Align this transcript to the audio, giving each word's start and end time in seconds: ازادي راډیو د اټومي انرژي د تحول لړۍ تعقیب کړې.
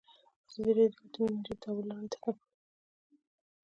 ازادي 0.47 0.71
راډیو 0.77 0.91
د 0.93 0.97
اټومي 1.05 1.31
انرژي 1.33 1.55
د 1.55 1.59
تحول 1.61 1.85
لړۍ 1.91 2.07
تعقیب 2.11 2.37
کړې. 2.41 2.57